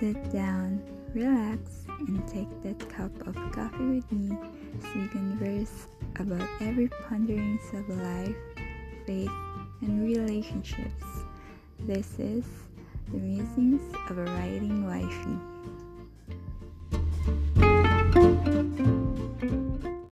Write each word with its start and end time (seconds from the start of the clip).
Sit 0.00 0.32
down, 0.32 0.82
relax, 1.14 1.86
and 2.00 2.26
take 2.26 2.48
that 2.64 2.88
cup 2.88 3.12
of 3.28 3.34
coffee 3.52 3.96
with 3.96 4.10
me 4.10 4.36
so 4.80 4.88
you 4.88 5.08
can 5.08 5.38
converse 5.38 5.86
about 6.16 6.48
every 6.60 6.88
ponderings 6.88 7.62
of 7.72 7.88
life, 7.88 8.34
faith, 9.06 9.30
and 9.82 10.02
relationships. 10.02 11.04
This 11.86 12.18
is 12.18 12.44
the 13.12 13.18
musings 13.18 13.94
of 14.10 14.18
a 14.18 14.24
writing 14.24 14.84
wifey. 14.84 15.53